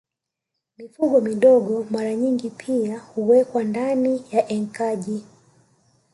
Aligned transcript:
Mifugo 0.77 1.21
midogo 1.21 1.83
mara 1.89 2.15
nyingi 2.15 2.49
pia 2.49 2.99
huwekwa 2.99 3.63
ndani 3.63 4.23
ya 4.31 4.47
enkaji 4.47 5.25